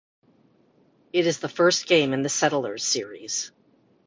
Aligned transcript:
It 1.13 1.27
is 1.27 1.37
the 1.37 1.47
first 1.47 1.85
game 1.85 2.11
in 2.11 2.23
"The 2.23 2.29
Settlers" 2.29 2.83
series. 2.83 3.51